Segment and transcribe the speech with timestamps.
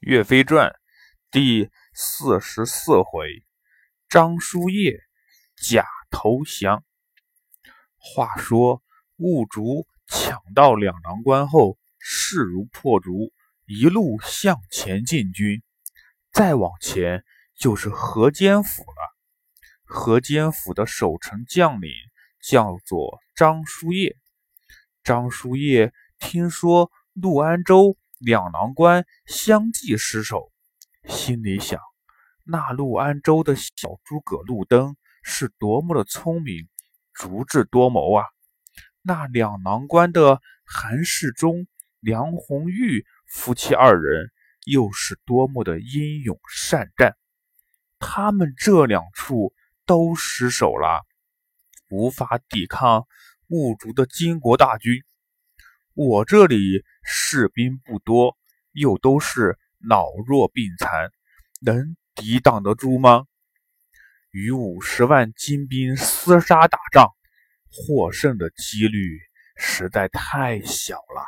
[0.00, 0.74] 岳飞传
[1.30, 3.44] 第四十四回，
[4.08, 4.98] 张叔夜
[5.62, 6.82] 假投降。
[7.98, 8.82] 话说
[9.18, 13.30] 兀竹抢到两囊关后，势如破竹，
[13.66, 15.62] 一路向前进军。
[16.32, 17.22] 再往前
[17.58, 19.16] 就是河间府了。
[19.84, 21.90] 河间府的守城将领
[22.42, 24.16] 叫做张叔夜。
[25.04, 27.98] 张叔夜听说陆安州。
[28.20, 30.52] 两囊关相继失守，
[31.08, 31.80] 心里想：
[32.44, 36.68] 那陆安州的小诸葛陆登是多么的聪明、
[37.14, 38.26] 足智多谋啊！
[39.00, 41.66] 那两囊关的韩世忠、
[41.98, 44.30] 梁红玉夫妻二人
[44.66, 47.16] 又是多么的英勇善战！
[47.98, 49.54] 他们这两处
[49.86, 51.06] 都失守了，
[51.88, 53.06] 无法抵抗
[53.48, 55.02] 兀竹的金国大军。
[56.02, 58.38] 我这里士兵不多，
[58.72, 61.10] 又都是老弱病残，
[61.60, 63.26] 能抵挡得住吗？
[64.30, 67.06] 与五十万精兵厮杀打仗，
[67.70, 69.20] 获胜的几率
[69.56, 71.22] 实在太小了。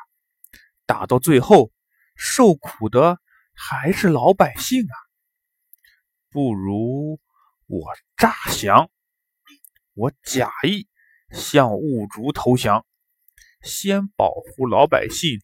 [0.87, 1.70] 打到最后，
[2.17, 3.20] 受苦的
[3.53, 4.97] 还是老百姓啊！
[6.31, 7.20] 不如
[7.67, 8.91] 我诈降，
[9.93, 10.89] 我假意
[11.31, 12.87] 向兀竹投降。
[13.63, 15.41] 先保护老百姓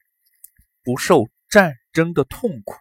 [0.83, 2.75] 不受战争的痛苦，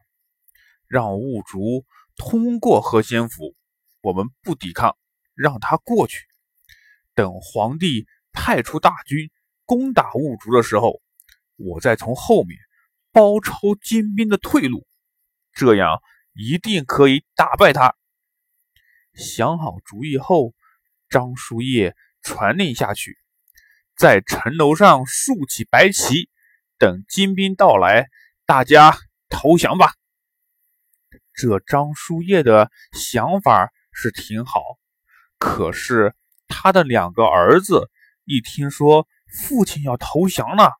[0.87, 1.85] 让兀竹
[2.15, 3.55] 通过河间府，
[4.01, 4.97] 我们不抵抗，
[5.35, 6.25] 让他过去。
[7.13, 9.29] 等皇帝派出大军
[9.65, 11.01] 攻打兀竹的时候，
[11.55, 12.57] 我再从后面
[13.11, 14.87] 包抄金兵的退路，
[15.53, 16.01] 这样
[16.33, 17.95] 一定可以打败他。
[19.13, 20.53] 想好主意后，
[21.09, 23.17] 张叔夜传令下去。
[23.97, 26.29] 在城楼上竖起白旗，
[26.77, 28.05] 等金兵到来，
[28.45, 28.95] 大家
[29.27, 29.95] 投降吧。
[31.33, 34.61] 这张叔夜的想法是挺好，
[35.39, 36.13] 可是
[36.47, 37.89] 他的两个儿子
[38.23, 40.73] 一听说父亲要投降了，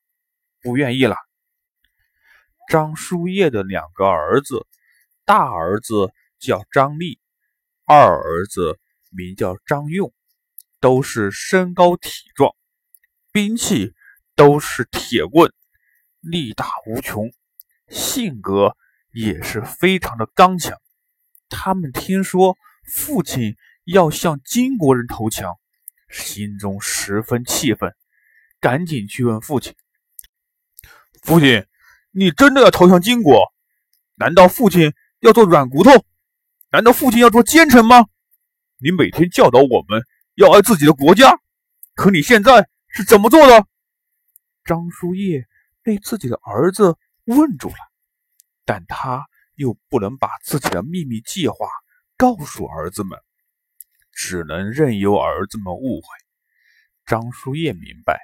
[0.61, 1.15] 不愿意了。
[2.69, 4.67] 张叔夜的两个儿子，
[5.25, 7.19] 大儿子叫张立，
[7.83, 8.79] 二儿子
[9.09, 10.13] 名叫张用，
[10.79, 12.53] 都是身高体壮。
[13.37, 13.93] 兵器
[14.35, 15.53] 都是铁棍，
[16.21, 17.31] 力大无穷，
[17.87, 18.75] 性格
[19.11, 20.75] 也是非常的刚强。
[21.47, 22.57] 他们听说
[22.91, 25.59] 父亲要向金国人投降，
[26.09, 27.93] 心中十分气愤，
[28.59, 29.75] 赶紧去问父亲
[31.21, 31.63] ：“父亲，
[32.09, 33.53] 你真的要投降金国？
[34.15, 35.91] 难道父亲要做软骨头？
[36.71, 38.07] 难道父亲要做奸臣吗？
[38.79, 40.01] 你每天教导我们
[40.33, 41.39] 要爱自己的国家，
[41.93, 42.67] 可你现在……”
[42.97, 43.63] 是怎么做的？
[44.63, 45.47] 张叔夜
[45.83, 47.75] 被自己的儿子问住了，
[48.65, 51.67] 但他又不能把自己的秘密计划
[52.17, 53.19] 告诉儿子们，
[54.11, 56.07] 只能任由儿子们误会。
[57.05, 58.19] 张叔夜明白，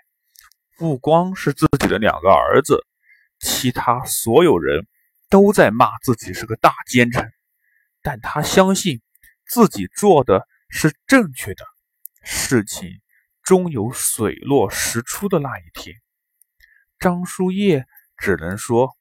[0.76, 2.84] 不光是自己的两个儿子，
[3.40, 4.88] 其他所有人
[5.30, 7.32] 都在骂自己是个大奸臣，
[8.02, 9.04] 但他相信
[9.46, 11.64] 自己做的是正确的
[12.24, 13.03] 事情。
[13.44, 15.98] 终有水落石出的那一天，
[16.98, 18.96] 张叔夜只能说：“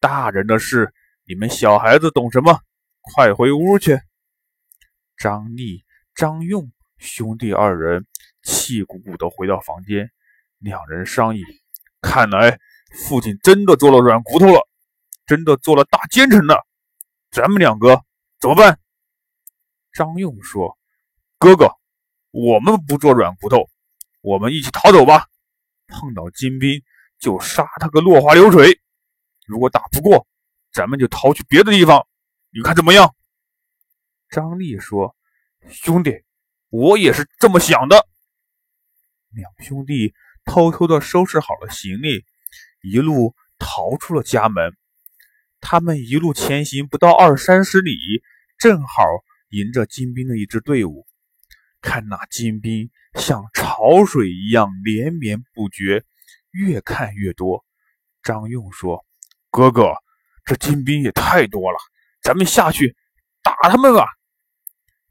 [0.00, 0.92] 大人的事，
[1.24, 2.60] 你们小孩子懂什么？
[3.00, 4.00] 快回屋去。”
[5.16, 5.84] 张立、
[6.16, 8.04] 张用兄弟二人
[8.42, 10.10] 气鼓鼓地回到房间，
[10.58, 11.44] 两人商议
[12.02, 12.58] ：“看来
[13.06, 14.68] 父亲真的做了软骨头了，
[15.26, 16.66] 真的做了大奸臣了。
[17.30, 18.02] 咱们两个
[18.40, 18.80] 怎么办？”
[19.94, 20.76] 张用说
[21.38, 21.70] ：“哥哥，
[22.32, 23.58] 我们不做软骨头。”
[24.26, 25.28] 我们一起逃走吧！
[25.86, 26.82] 碰到金兵
[27.20, 28.80] 就杀他个落花流水。
[29.46, 30.26] 如果打不过，
[30.72, 32.08] 咱们就逃去别的地方。
[32.50, 33.14] 你看怎么样？
[34.28, 35.14] 张力说
[35.70, 36.24] ：“兄弟，
[36.70, 38.08] 我也是这么想的。”
[39.30, 40.12] 两兄弟
[40.44, 42.24] 偷偷的收拾好了行李，
[42.82, 44.76] 一路逃出了家门。
[45.60, 47.96] 他们一路前行不到二三十里，
[48.58, 49.04] 正好
[49.50, 51.06] 迎着金兵的一支队伍。
[51.80, 52.90] 看那金兵。
[53.18, 53.42] 像
[53.76, 56.02] 潮水一样连绵不绝，
[56.50, 57.62] 越看越多。
[58.22, 59.04] 张用说
[59.52, 59.92] ：“哥哥，
[60.46, 61.78] 这金兵也太多了，
[62.22, 62.96] 咱们下去
[63.42, 64.06] 打他们吧。”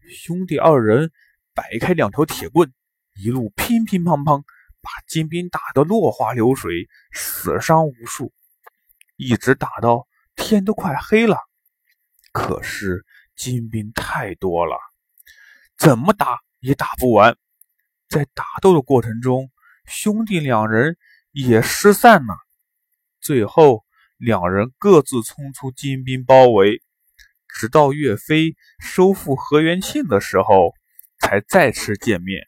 [0.10, 1.12] 兄弟二人
[1.54, 2.74] 摆开两条铁棍，
[3.14, 4.42] 一路乒乒乓乓，
[4.82, 8.34] 把金兵打得落花流水，死伤无数，
[9.16, 11.38] 一直打到天都快黑了。
[12.32, 14.76] 可是金兵太多了，
[15.78, 17.38] 怎么打也打不完。
[18.16, 19.52] 在打斗的过程中，
[19.86, 20.96] 兄弟两人
[21.34, 22.38] 也失散了。
[23.20, 23.84] 最后，
[24.16, 26.82] 两人各自冲出金兵包围，
[27.50, 30.72] 直到岳飞收复河源庆的时候，
[31.20, 32.48] 才再次见面。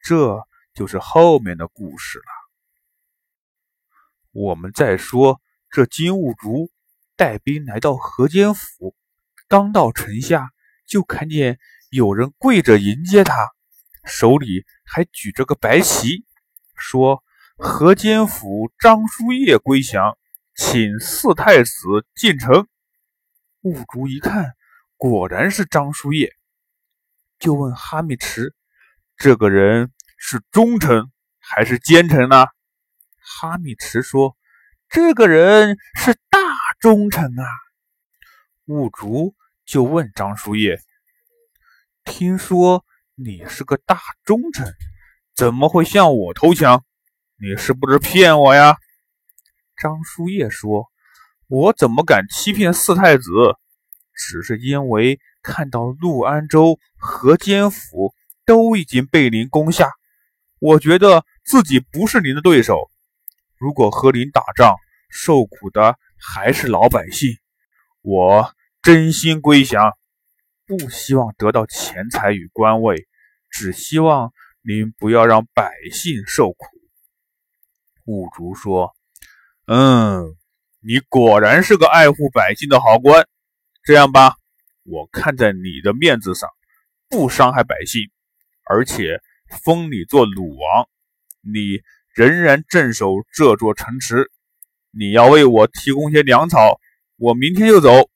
[0.00, 2.24] 这就是后面的故事了。
[4.30, 5.40] 我们再说，
[5.70, 6.70] 这金兀术
[7.16, 8.94] 带兵来到河间府，
[9.48, 10.50] 刚到城下，
[10.86, 11.58] 就看见
[11.90, 13.34] 有人跪着迎接他，
[14.04, 16.24] 手里还举着个白旗，
[16.74, 17.22] 说
[17.56, 20.18] ：“河间府张叔夜归降，
[20.56, 21.70] 请四太子
[22.16, 22.66] 进城。”
[23.62, 24.56] 兀术一看，
[24.96, 26.34] 果然是张叔夜，
[27.38, 28.52] 就问哈密池
[29.16, 32.46] ：“这个人是忠臣还是奸臣呢？”
[33.22, 34.36] 哈密池说
[34.90, 36.40] ：“这个人是大
[36.80, 37.44] 忠臣啊。”
[38.66, 40.80] 兀竹就问张叔夜
[42.04, 42.84] ：“听说
[43.22, 44.74] 你是个大忠臣，
[45.36, 46.82] 怎么会向我投降？
[47.36, 48.78] 你是不是骗我呀？”
[49.76, 50.86] 张叔夜说
[51.46, 53.24] ：“我怎么敢欺骗四太子？
[54.14, 58.14] 只是因为看到陆安州、河间府
[58.46, 59.90] 都已经被您攻下，
[60.58, 62.90] 我觉得自己不是您的对手。”
[63.60, 64.76] 如果和您打仗，
[65.10, 67.36] 受苦的还是老百姓。
[68.00, 69.94] 我真心归降，
[70.64, 73.06] 不希望得到钱财与官位，
[73.50, 74.32] 只希望
[74.62, 76.66] 您不要让百姓受苦。
[78.04, 78.94] 兀竹说
[79.66, 80.36] ：“嗯，
[80.80, 83.28] 你果然是个爱护百姓的好官。
[83.82, 84.36] 这样吧，
[84.84, 86.48] 我看在你的面子上，
[87.08, 88.10] 不伤害百姓，
[88.64, 89.20] 而且
[89.64, 90.88] 封你做鲁王。
[91.42, 91.80] 你。”
[92.12, 94.32] 仍然镇守这座城池，
[94.90, 96.80] 你要为我提供些粮草，
[97.16, 98.10] 我明天就走。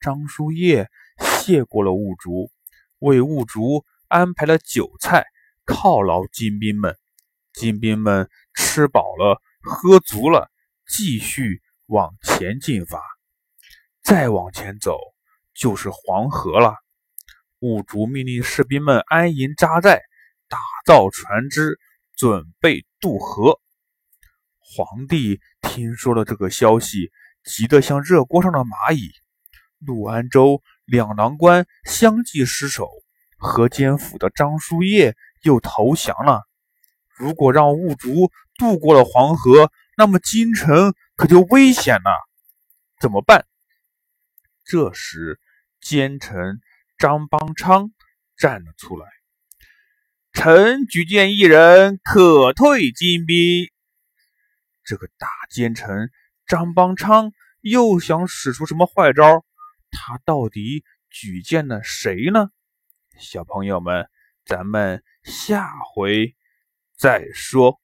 [0.00, 0.88] 张叔夜
[1.18, 2.50] 谢过了兀竹，
[2.98, 5.24] 为兀竹安排了酒菜
[5.66, 6.96] 犒劳金兵们。
[7.52, 10.50] 金兵们吃饱了，喝足了，
[10.86, 13.00] 继续往前进发。
[14.02, 14.98] 再往前走
[15.54, 16.76] 就是黄河了。
[17.60, 20.02] 兀竹命令士兵们安营扎寨，
[20.48, 21.78] 打造船只。
[22.16, 23.60] 准备渡河。
[24.60, 27.10] 皇帝听说了这个消息，
[27.42, 29.10] 急得像热锅上的蚂蚁。
[29.84, 32.88] 陆安州两郎关相继失守，
[33.36, 36.42] 河间府的张叔夜又投降了。
[37.16, 42.10] 如果让兀竹渡过了黄河，那么京城可就危险了。
[43.00, 43.46] 怎么办？
[44.64, 45.38] 这时，
[45.80, 46.60] 奸臣
[46.98, 47.92] 张邦昌
[48.36, 49.06] 站了出来。
[50.32, 53.70] 臣举荐一人，可退金兵。
[54.82, 56.10] 这个大奸臣
[56.46, 59.44] 张邦昌又想使出什么坏招？
[59.94, 62.50] 他到底举荐了谁呢？
[63.18, 64.10] 小朋友们，
[64.44, 66.34] 咱们下回
[66.96, 67.80] 再说。